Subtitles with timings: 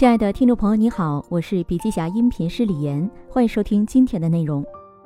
[0.00, 4.64] 亲爱的听众朋友，你好，我是笔记侠音频师李岩，欢迎收听今天的内容。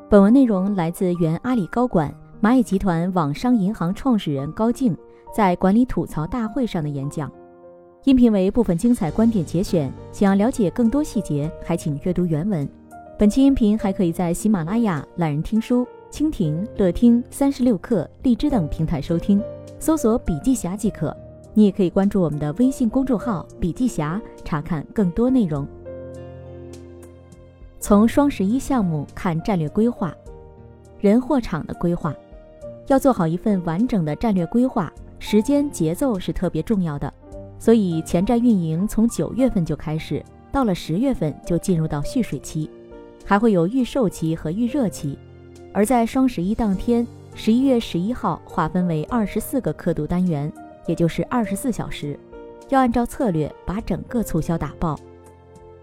[0.09, 4.97] 本文内容来自原阿里高管、蚂蚁集团网商银行创始人高静
[5.35, 7.29] 在管理吐槽大会上的演讲。
[8.05, 12.69] 音频为部分精彩观点节选，想要了解更多细节，还请阅读原文。
[13.19, 19.43] 本期音频还可以在喜马拉雅、懒人听书、蜻蜓、乐听、三十六课、荔枝等平台收听，
[19.81, 21.13] 搜索“笔记侠”即可。
[21.57, 24.21] 你也可以关注我们的微信公众号“笔记侠”，
[24.55, 25.67] 查看更多内容。
[27.81, 30.15] 从双十一项目看战略规划，
[31.01, 32.15] 人货场的规划，
[32.87, 37.13] 要做好一份完整的战略规划，时间节奏是特别重要的。
[37.59, 42.71] 所以前站运营从九月份就开始，到了十月份就进入到蓄水期，
[43.25, 45.19] 还会有预售期和预热期。
[45.73, 50.53] 而在双十一当天，十一月十一号划分为二十四个刻度单元。
[50.87, 52.17] 也就是二十四小时，
[52.69, 54.97] 要按照策略把整个促销打爆。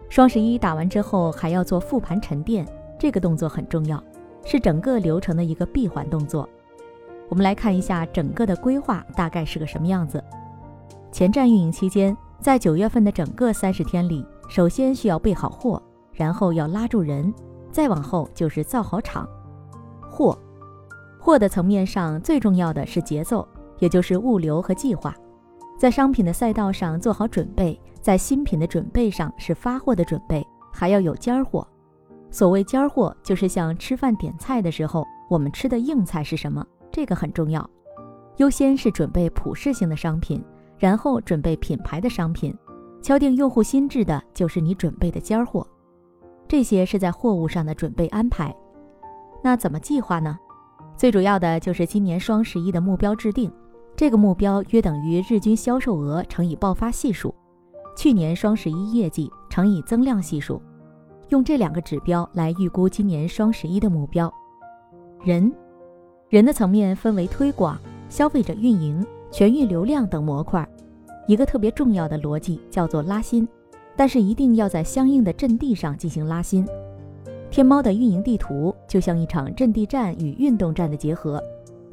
[0.10, 2.68] 双十一打完之后，还要做复盘沉淀，
[3.00, 4.04] 这个动作很重要，
[4.44, 6.48] 是整个流程的一个闭环动作。
[7.30, 10.24] 我们来看一下整个的规划大概是个什么样子。
[11.12, 15.82] 前站运营期间，在九月份的整个三十天里，首先需要备好货，
[16.14, 17.34] 然后要拉住人，
[17.72, 19.28] 再往后就是造好场。
[20.10, 20.38] 货，
[21.20, 23.48] 货的层面上最重要的是节奏。
[23.80, 25.16] 也就是物流和计划，
[25.82, 31.68] 在商品的赛道上做好准备，在新品的准备上是发货的准备，还要有尖儿货。
[32.30, 36.64] 所谓尖儿货，就是像吃饭点菜的时候，我们吃的硬菜是什么？
[36.92, 37.68] 这个很重要。
[38.38, 40.40] 优先是准备普适性的商品，
[40.78, 42.56] 然后准备品牌的商品，
[43.02, 45.66] 敲定用户心智的就是你准备的尖儿货。
[46.48, 48.56] 这些是在货物上的准备安排。
[49.44, 50.38] 那怎么计划呢？
[50.96, 53.52] 最主要的就是今年双十一的目标制定。
[54.02, 57.32] 这个目标约等于日均销售额乘以爆发系数，
[57.96, 60.60] 去年双十一业绩乘以增量系数，
[61.30, 64.34] 用这两个指标来预估今年双十一的目标。
[65.24, 65.54] 人，
[66.30, 67.78] 人的层面分为推广、
[68.10, 70.68] 消费者运营、全域流量等模块。
[71.28, 73.48] 一个特别重要的逻辑叫做拉新，
[73.96, 76.68] 但是一定要在相应的阵地上进行拉新。
[77.52, 81.40] 天猫的运营地图就像一场阵地战与运动战的结合，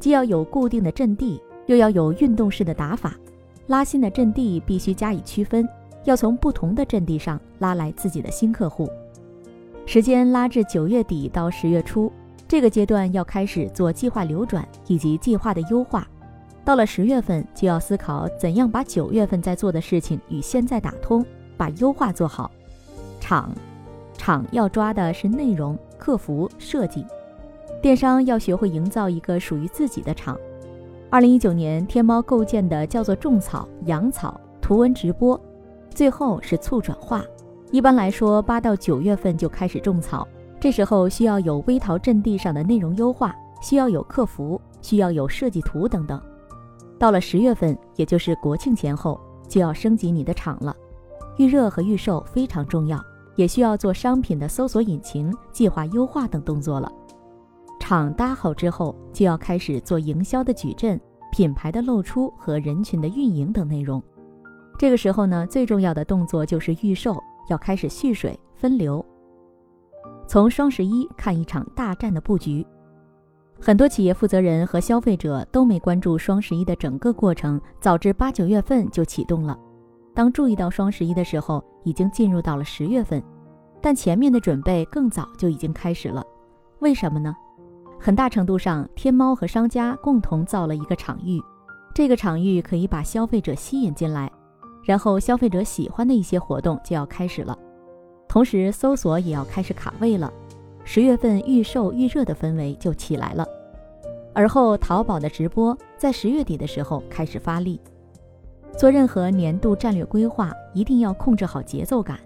[0.00, 1.38] 既要有固定的阵地。
[1.68, 3.14] 又要有运动式的打法，
[3.66, 5.68] 拉新的阵地必须加以区分，
[6.04, 8.90] 要从不同的阵地上拉来自己的新客户。
[9.84, 12.10] 时间拉至九月底到十月初，
[12.48, 16.08] 这个阶段要开始做计划流转以及计划的优化。
[16.64, 21.24] 到了十月份，就要思考怎样把九月份在做的事情与现在打通，
[21.56, 22.50] 把优化做好。
[23.20, 23.52] 场，
[24.16, 27.04] 场要抓的是内容、客服、设计。
[27.82, 30.38] 电商要学会营造一个属于自己的场。
[31.10, 35.40] 二零一九年，天猫构建的叫做种草、养草、图文直播，
[35.88, 37.24] 最后是促转化。
[37.70, 40.28] 一般来说，八到九月份就开始种草，
[40.60, 46.20] 这时候需要有微淘阵地上的内容优化，需要有客服，需要有设计图等等。
[46.98, 49.18] 到了十月份，也就是国庆前后，
[49.48, 50.76] 就要升级你的场了。
[51.38, 53.02] 预热和预售非常重要，
[53.34, 56.92] 也需要做商品的搜索引擎计划优化等动作了。
[57.88, 61.00] 场搭好之后，就要开始做营销的矩阵、
[61.32, 64.02] 品牌的露出和人群的运营等内容。
[64.78, 67.16] 这个时候呢，最重要的动作就是预售，
[67.48, 69.02] 要开始蓄水分流。
[70.26, 72.62] 从双十一看一场大战的布局，
[73.58, 79.58] 很多企业负责人和消费者都没关注双十一的整个过程，早至八九月份就启动了。
[80.14, 83.22] 当注意到双十一的时候，已经进入到了十月份，
[83.80, 86.22] 但前面的准备更早就已经开始了。
[86.80, 87.34] 为什么呢？
[88.00, 91.42] 很大程度上，天猫和商家共同造了一个场域，
[91.92, 94.30] 这个场域可以把消费者吸引进来，
[94.84, 97.58] 然后消费者喜欢的一些活动就要开始了，
[98.28, 100.32] 同时搜索也要开始卡位了，
[100.84, 103.44] 十月份预售预热的氛围就起来了，
[104.32, 107.80] 而后淘宝的直播在十月底的时候开始发力。
[108.76, 112.20] 做任何年度战略规划，一定要控制好节奏感，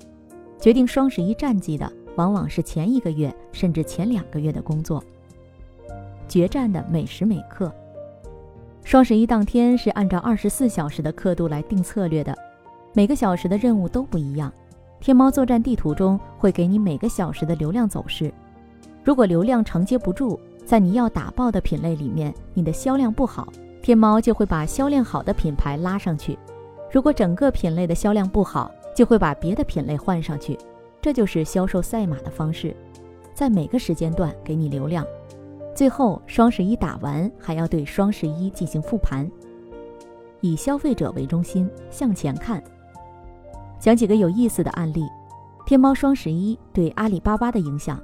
[0.60, 5.02] 决定双十一战绩的往往是前一个月甚至前两个月的工作。
[6.32, 7.70] 决战的每时每刻，
[8.84, 12.34] 双十一当天是按照二十四小时的刻度来定策略的，
[12.94, 14.50] 每个小时的任务都不一样。
[14.98, 18.32] 天猫作战地图中会给你每个小时的流量走势，
[19.04, 23.52] 如果流量承接不住，在你要打爆的品类里面，你的销量不好，
[23.82, 26.34] 天猫就会把销量好的品牌拉上去；
[26.90, 30.58] 如果整个品类的销量不好，就会把别的品类换上去。
[31.02, 32.74] 这就是销售赛马的方式，
[33.34, 35.06] 在每个时间段给你流量。
[35.74, 39.30] 最后，双十一打完，还要对双十一进行复盘，
[40.40, 42.62] 以消费者为中心向前看。
[43.80, 45.04] 讲几个有意思的案例：
[45.66, 48.00] 天猫双十一对阿里巴巴的影响。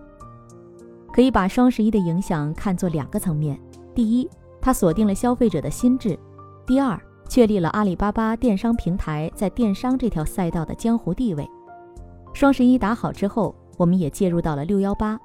[1.12, 3.59] 可以把双十一的影响看作两个层面：
[3.94, 4.29] 第一，
[4.61, 6.17] 它锁定了消费者的心智；
[6.67, 6.99] 第二，
[7.29, 11.49] 确立了阿里巴巴电商平台在电商这条赛道的江湖地位。
[12.32, 15.19] 双十一打好之后，我们也介入到了六幺八，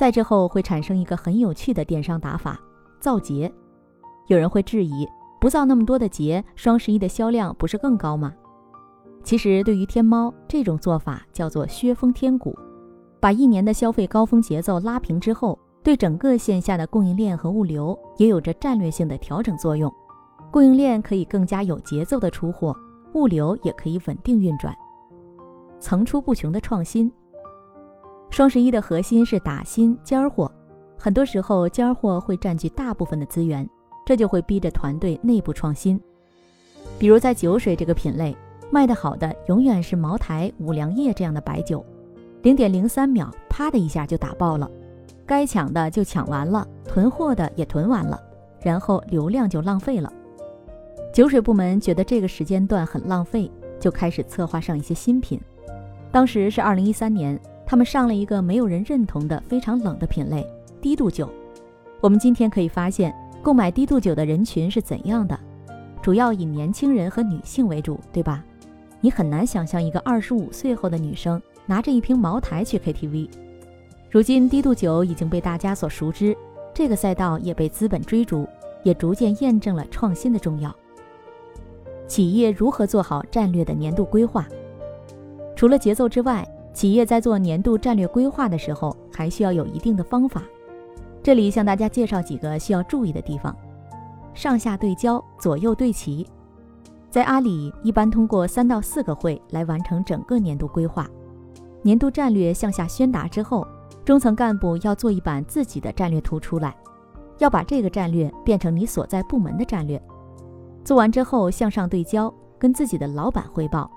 [0.00, 2.58] 再之后会产生一个很有趣的电商打法——
[3.00, 3.52] 造节。
[4.28, 5.06] 有人会质疑，
[5.38, 8.32] 不造那么多的节，双十一的销量不是更高吗？
[9.22, 12.58] 其实，对于天猫这种做法叫做削峰添谷，
[13.20, 19.92] 把一年的消费高峰节奏拉平之后，对整个线下的供应链和物流也有着战略性的调整作用。
[20.50, 22.74] 供应链可以更加有节奏的出货，
[23.12, 24.74] 物流也可以稳定运转。
[25.78, 27.12] 层出不穷的创新。
[28.30, 30.50] 双十一的核心是打新尖货，
[30.96, 33.68] 很多时候尖货会占据大部分的资源，
[34.06, 36.00] 这就会逼着团队内部创新。
[36.98, 38.36] 比如在酒水这个品类。
[38.72, 41.84] 卖得好的永远是茅台、五粮液这样的白酒，
[42.42, 44.70] 零点零三秒，啪的一下就打爆了，
[45.26, 48.22] 该抢的就抢完了，囤货的也囤完了，
[48.62, 50.12] 然后流量就浪费了。
[51.12, 53.50] 酒水部门觉得这个时间段很浪费，
[53.80, 55.40] 就开始策划上一些新品。
[56.12, 57.36] 当时是二零一三年，
[57.70, 60.44] 他们上了一个没有人认同的非常冷的品类——
[60.82, 61.30] 低度酒。
[62.00, 65.38] 我们今天可以发现，购买低度酒的人群是怎样的，
[66.02, 68.44] 主要以年轻人和女性为主，对吧？
[69.00, 73.30] 你很难想象一个二十五岁后的女生拿着一瓶茅台去 KTV。
[74.10, 76.36] 如今低度酒已经被大家所熟知，
[76.74, 78.48] 这个赛道也被资本追逐，
[78.82, 80.74] 也逐渐验证了创新的重要。
[82.08, 84.44] 企业如何做好战略的年度规划？
[85.54, 90.42] 除了节奏之外，企业在做年度战略规划的时候，还需要有一定的方法。
[91.22, 93.54] 这里向大家介绍几个需要注意的地方：
[94.32, 96.26] 上下对焦，左右对齐。
[97.10, 101.06] 在阿里，一般通过三到四个会来完成整个年度规划。
[101.82, 103.66] 年度战略向下宣达之后，
[104.04, 106.74] 中层干部要做一版自己的战略图出来，
[107.38, 110.00] 要把这个战略变成你所在部门的战略。
[110.84, 113.90] 做完之后向上对焦，跟自己的老板汇报，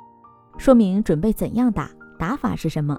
[0.57, 1.89] 说明准备怎样打，
[2.23, 2.97] 打法是什么。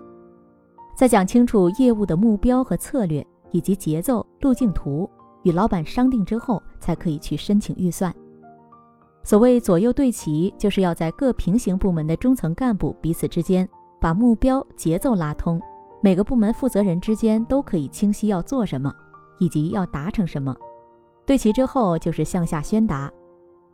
[0.94, 5.08] 再讲清楚业务的目标和策略以及节奏路径图，
[5.44, 8.14] 与老板商定之后，才可以去申请预算。
[9.22, 13.66] 所谓左右对齐，就是要在各平行部门的中层干部彼此之间
[13.98, 15.58] 把目标节奏拉通，
[16.02, 18.92] 每个部门负责人之间都可以清晰要做什么，
[19.38, 20.54] 以及要达成什么。
[21.24, 23.10] 对齐之后就是向下宣达，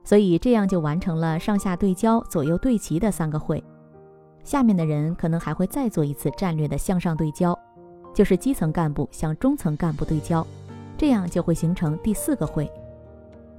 [0.05, 3.61] 所以这样就完成了上下对焦、左右对齐的三个会。
[4.43, 7.59] 下面的人可能还会再做一次战略的向上对焦，
[8.15, 10.47] 就是基层干部向中层干部对焦，
[10.97, 12.71] 这样就会形成第四个会。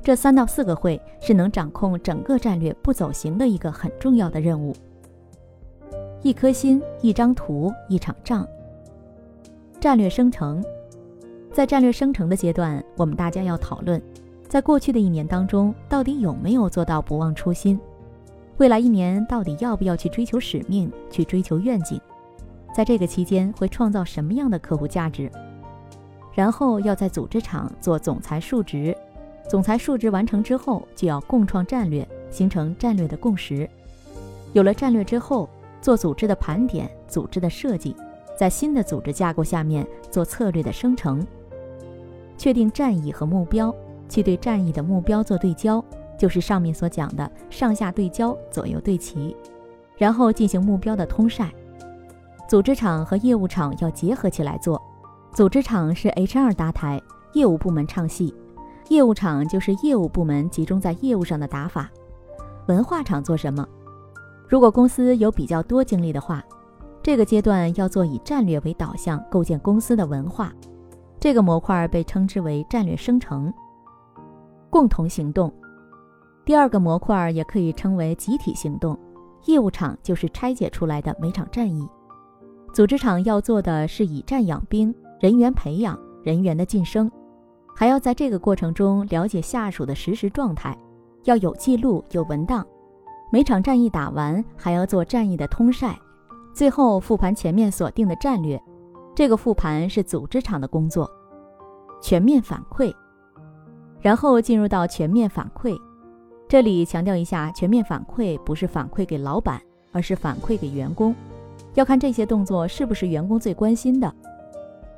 [0.04, 4.76] 这三到四个会是能掌控整个战略不走形的一个很重要的任务。
[6.24, 8.48] 一颗心，一张图，一场仗。
[9.80, 10.64] 战略生成，
[11.52, 14.02] 在战略生成的阶段，我们大家要讨论，
[14.48, 17.80] 在过去的一年当中，到底有没有做到不忘初心？
[18.62, 22.00] 未来一年到底要不要去追求使命，去追求愿景？
[22.76, 25.32] 在这个期间会创造什么样的客户价值？
[26.32, 28.96] 然后要在组织场做总裁述职。
[29.50, 33.68] 总裁述职完成之后，就要共创战略，形成战略的共识。
[34.54, 35.50] 有了战略之后，
[35.82, 37.96] 做组织的盘点、组织的设计，
[38.38, 41.26] 在新的组织架构下面做策略的生成，
[42.38, 43.74] 确定战役和目标，
[44.08, 45.84] 去对战役的目标做对焦，
[46.22, 49.36] 就是上面所讲的上下对焦、左右对齐，
[49.98, 51.52] 然后进行目标的通晒。
[52.48, 54.80] 组织场和业务场要结合起来做，
[55.34, 57.02] 组织场是 HR 搭台，
[57.34, 58.32] 业务部门唱戏。
[58.90, 61.90] 业务场就是业务部门集中在业务上的打法，
[62.68, 63.68] 文化场做什么？
[64.48, 66.44] 如果公司有比较多精力的话，
[67.02, 70.54] 这个阶段要做以战略为导向构建公司的文化，
[71.20, 73.52] 这个模块被称之为战略生成。
[74.70, 75.52] 共同行动，
[76.44, 78.98] 第二个模块也可以称为集体行动。
[79.46, 81.88] 业务场就是拆解出来的每场战役，
[82.72, 87.12] 组织场要做的是以战养兵，人员培养，人员的晋升。
[87.76, 90.78] 还要在这个过程中了解下属的实时状态，
[91.24, 92.64] 要有记录、有文档。
[93.32, 95.98] 每场战役打完，还要做战役的通晒，
[96.54, 98.62] 最后复盘前面所定的战略。
[99.16, 101.10] 这个复盘是组织场的工作。
[102.00, 102.94] 全面反馈，
[104.02, 105.76] 然后进入到全面反馈。
[106.52, 109.62] 这里强调一下，全面反馈不是反馈给老板，
[109.94, 111.16] 而是反馈给员工。
[111.76, 114.14] 要看这些动作是不是员工最关心的。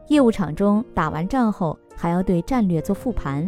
[0.07, 1.77] 业务场中打完仗后。
[1.95, 3.47] 还要对战略做复盘，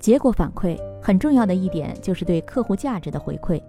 [0.00, 3.62] 结果反馈很重要的一点就是对客户价值的回馈。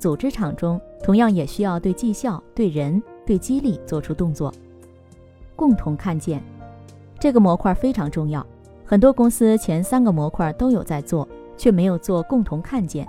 [0.00, 4.52] 组织场中同样也需要对绩效、对人、对激励做出动作。
[5.54, 6.42] 共同看见
[7.20, 8.44] 这个模块非常重要，
[8.84, 11.26] 很多公司前三个模块都有在做，
[11.58, 13.06] 却没有做共同看见。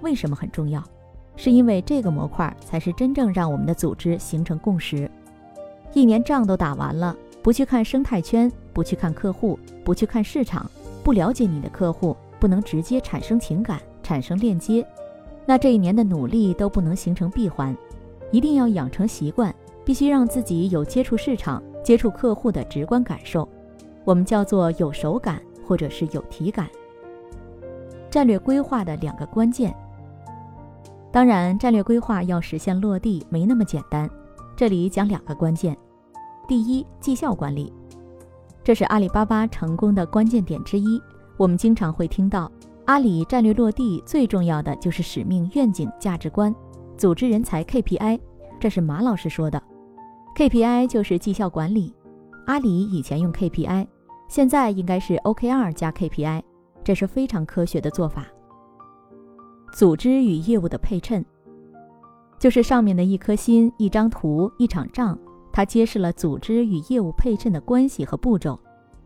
[0.00, 0.82] 为什么很重要？
[1.36, 5.10] 是因为这个模块才是真正让我们的组织形成共识。
[5.92, 10.70] 一年仗都打完了，不去看生态圈，不去看客户，不去看市场，
[11.02, 14.86] 不了解你的客户，不能直接产生情感、产生链接，
[15.44, 17.76] 那这一年的努力都不能形成闭环。
[18.30, 19.52] 一定要养成习惯，
[19.84, 23.48] 必须让自己有接触市场、接触客户的直观感受，
[24.04, 26.68] 我们叫做有手感或者是有体感。
[28.10, 29.74] 战略规划的两个关键。
[31.12, 34.08] 当然，战略规划要实现落地没那么简单。
[34.56, 35.76] 这里讲两个关键：
[36.46, 37.72] 第一，绩效管理，
[38.62, 41.00] 这是阿里巴巴成功的关键点之一。
[41.36, 42.50] 我们经常会听到，
[42.84, 46.54] 阿里战略落地最重要的就是使命、愿景、价值观、
[46.96, 48.20] 组织人才 KPI。
[48.58, 49.62] 这是马老师说的
[50.36, 51.94] ，KPI 就是绩效管理。
[52.46, 53.86] 阿里以前用 KPI，
[54.28, 56.42] 现在应该是 OKR 加 KPI，
[56.82, 58.26] 这是非常科学的做法。
[59.72, 61.24] 组织与业务的配衬，
[62.38, 65.16] 就是上面的一颗心、一张图、一场仗，
[65.52, 68.58] 它揭示了组织与业务配衬的关系和步骤，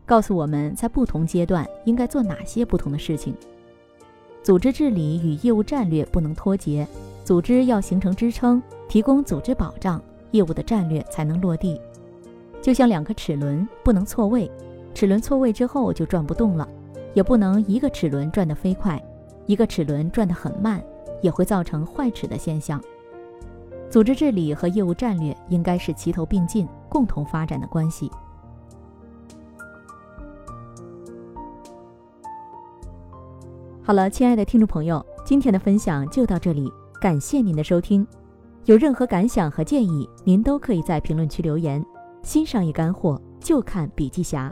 [0.05, 3.35] 告诉我们在不同阶段应该做哪些不同的事情。
[4.41, 6.87] 组织治理与业务战略不能脱节，
[7.23, 10.01] 组织要形成支撑，提供组织保障，
[10.31, 11.79] 业务的战略才能落地。
[12.61, 14.49] 就像两个齿轮不能错位，
[14.93, 16.67] 齿轮错位之后就转不动了，
[17.15, 19.03] 也不能一个齿轮转得飞快。
[19.47, 20.83] 一个齿轮转得很慢，
[21.21, 22.81] 也会造成坏齿的现象。
[23.89, 28.11] 组织治理和业务战略应该是齐头并进、共同发展的关系。
[33.83, 36.67] 好了，亲爱的听众朋友，今天的分享就到这里，
[36.99, 38.05] 感谢您的收听。
[38.65, 41.85] 有任何感想和建议，您都可以在评论区留言。
[42.23, 44.51] 新商业干货就看笔记侠，